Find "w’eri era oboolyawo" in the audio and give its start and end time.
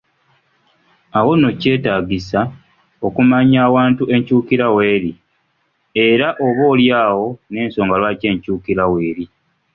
4.75-7.27